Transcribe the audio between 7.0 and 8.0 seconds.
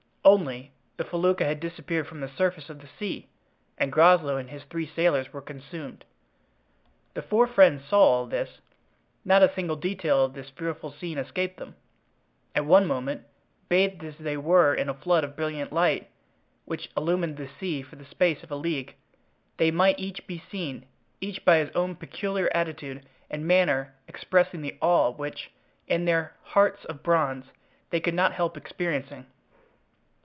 The four friends